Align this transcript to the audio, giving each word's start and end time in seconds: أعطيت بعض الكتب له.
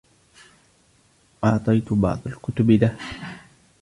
أعطيت 1.43 1.93
بعض 1.93 2.19
الكتب 2.25 2.71
له. 2.71 2.97